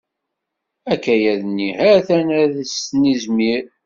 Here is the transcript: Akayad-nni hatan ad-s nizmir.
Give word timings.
Akayad-nni 0.93 1.69
hatan 1.81 2.27
ad-s 2.41 2.75
nizmir. 3.01 3.63